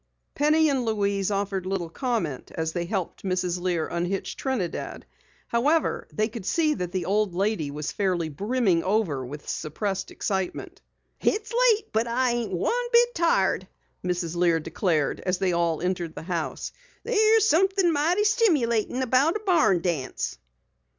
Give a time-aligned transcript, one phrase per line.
[0.33, 3.61] Penny and Louise offered little comment as they helped Mrs.
[3.61, 5.05] Lear unhitch Trinidad.
[5.47, 10.81] However, they could see that the old lady was fairly brimming over with suppressed excitement.
[11.19, 13.67] "It's late, but I ain't one bit tired,"
[14.03, 14.35] Mrs.
[14.35, 16.71] Lear declared as they all entered the house.
[17.03, 20.39] "There's somethin' mighty stimulatin' about a barn dance."